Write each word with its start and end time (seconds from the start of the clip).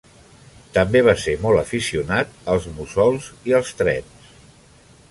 També 0.77 1.01
va 1.07 1.13
ser 1.25 1.35
molt 1.43 1.61
aficionat 1.65 2.33
als 2.55 2.67
mussols 2.79 3.31
i 3.53 3.57
els 3.61 3.79
trens. 3.85 4.35